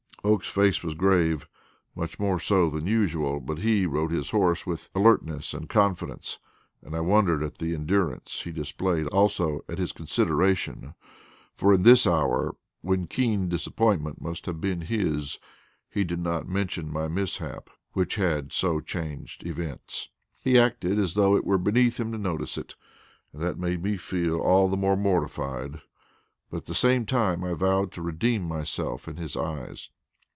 Oakes's 0.23 0.53
face 0.53 0.83
was 0.83 0.93
grave 0.93 1.47
much 1.95 2.19
more 2.19 2.37
so 2.39 2.69
than 2.69 2.85
usual 2.85 3.39
but 3.39 3.57
he 3.57 3.87
rode 3.87 4.11
his 4.11 4.29
horse 4.29 4.67
with 4.67 4.87
alertness 4.93 5.51
and 5.51 5.67
confidence, 5.67 6.37
and 6.83 6.95
I 6.95 6.99
wondered 6.99 7.41
at 7.41 7.57
the 7.57 7.73
endurance 7.73 8.41
he 8.43 8.51
displayed 8.51 9.07
also 9.07 9.61
at 9.67 9.79
his 9.79 9.91
consideration; 9.91 10.93
for 11.55 11.73
in 11.73 11.81
this 11.81 12.05
hour, 12.05 12.55
when 12.81 13.07
keen 13.07 13.49
disappointment 13.49 14.21
must 14.21 14.45
have 14.45 14.61
been 14.61 14.81
his, 14.81 15.39
he 15.89 16.03
did 16.03 16.19
not 16.19 16.47
mention 16.47 16.93
my 16.93 17.07
mishap, 17.07 17.71
which 17.93 18.13
had 18.13 18.53
so 18.53 18.79
changed 18.79 19.43
events. 19.43 20.09
He 20.39 20.59
acted 20.59 20.99
as 20.99 21.15
though 21.15 21.35
it 21.35 21.45
were 21.45 21.57
beneath 21.57 21.99
him 21.99 22.11
to 22.11 22.19
notice 22.19 22.59
it, 22.59 22.75
and 23.33 23.41
that 23.41 23.57
made 23.57 23.81
me 23.81 23.97
all 24.29 24.67
the 24.69 24.77
more 24.77 24.95
mortified; 24.95 25.81
but 26.51 26.57
at 26.57 26.65
the 26.67 26.75
same 26.75 27.07
time 27.07 27.43
I 27.43 27.53
vowed 27.55 27.91
to 27.93 28.03
redeem 28.03 28.43
myself 28.47 29.07
in 29.07 29.17
his 29.17 29.35
eyes. 29.35 29.89